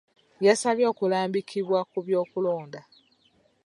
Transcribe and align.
Yasabye 0.45 0.85
okulambikibwa 0.91 1.79
ku 1.91 1.97
by'okulonda. 2.05 2.81